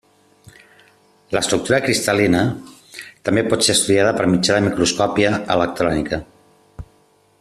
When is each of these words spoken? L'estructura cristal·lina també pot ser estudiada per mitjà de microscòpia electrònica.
L'estructura 1.35 1.79
cristal·lina 1.83 2.41
també 3.29 3.43
pot 3.51 3.67
ser 3.67 3.77
estudiada 3.77 4.15
per 4.21 4.27
mitjà 4.33 4.57
de 4.57 4.65
microscòpia 4.71 5.35
electrònica. 5.59 6.21